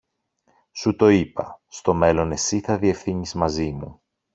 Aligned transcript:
Σου 0.71 0.95
το 0.95 1.09
είπα, 1.09 1.61
στο 1.67 1.93
μέλλον 1.93 2.31
εσύ 2.31 2.59
θα 2.59 2.77
διευθύνεις 2.77 3.33
μαζί 3.33 3.71
μου. 3.71 4.01